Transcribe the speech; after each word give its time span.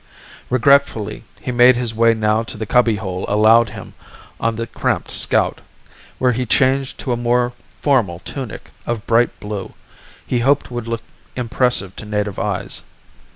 Regretfully, 0.49 1.25
he 1.41 1.51
made 1.51 1.75
his 1.75 1.93
way 1.93 2.15
now 2.15 2.41
to 2.41 2.57
the 2.57 2.65
cubbyhole 2.65 3.23
allowed 3.27 3.69
him 3.69 3.93
on 4.39 4.55
the 4.55 4.65
cramped 4.65 5.11
scout, 5.11 5.61
where 6.17 6.31
he 6.31 6.43
changed 6.43 6.97
to 6.97 7.11
a 7.11 7.15
more 7.15 7.53
formal 7.79 8.17
tunic 8.17 8.71
of 8.87 8.97
a 8.97 9.01
bright 9.01 9.39
blue 9.39 9.75
he 10.25 10.39
hoped 10.39 10.71
would 10.71 10.87
look 10.87 11.03
impressive 11.35 11.95
to 11.97 12.05
native 12.07 12.39
eyes. 12.39 12.81